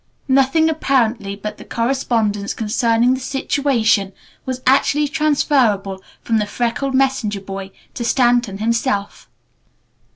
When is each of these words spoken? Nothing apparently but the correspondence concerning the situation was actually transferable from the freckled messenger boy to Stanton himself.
Nothing 0.27 0.67
apparently 0.67 1.35
but 1.35 1.59
the 1.59 1.63
correspondence 1.63 2.55
concerning 2.55 3.13
the 3.13 3.19
situation 3.19 4.13
was 4.47 4.63
actually 4.65 5.07
transferable 5.07 6.01
from 6.23 6.39
the 6.39 6.47
freckled 6.47 6.95
messenger 6.95 7.39
boy 7.39 7.69
to 7.93 8.03
Stanton 8.03 8.57
himself. 8.57 9.29